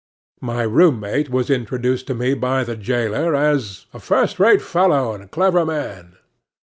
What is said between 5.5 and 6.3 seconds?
man."